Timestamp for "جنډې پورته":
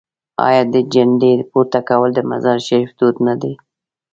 0.93-1.79